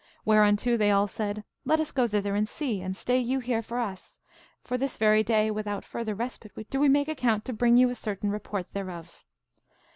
[0.25, 3.77] Whereunto they all said, Let us go thither and see, and stay you here for
[3.77, 4.17] us;
[4.63, 7.93] for this very day, without further respite, do we make account to bring you a
[7.93, 9.23] certain report thereof.